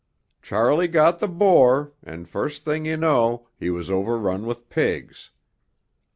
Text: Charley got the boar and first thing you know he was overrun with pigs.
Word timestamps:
Charley 0.41 0.87
got 0.87 1.19
the 1.19 1.27
boar 1.27 1.93
and 2.01 2.27
first 2.27 2.65
thing 2.65 2.85
you 2.87 2.97
know 2.97 3.47
he 3.59 3.69
was 3.69 3.87
overrun 3.91 4.47
with 4.47 4.67
pigs. 4.67 5.29